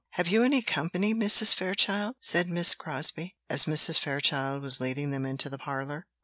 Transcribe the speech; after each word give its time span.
"Have 0.13 0.29
you 0.29 0.41
any 0.41 0.63
company, 0.63 1.13
Mrs. 1.13 1.53
Fairchild?" 1.53 2.15
said 2.21 2.49
Miss 2.49 2.73
Crosbie, 2.73 3.35
as 3.51 3.65
Mrs. 3.65 3.99
Fairchild 3.99 4.63
was 4.63 4.79
leading 4.81 5.11
them 5.11 5.27
into 5.27 5.47
the 5.47 5.59
parlour. 5.59 6.07